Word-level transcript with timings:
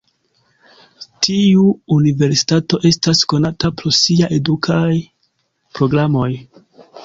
Tiu 1.27 1.65
universitato 1.97 2.81
estas 2.91 3.23
konata 3.35 3.73
pro 3.83 3.95
sia 4.01 4.33
edukaj 4.41 4.91
programoj. 5.79 6.31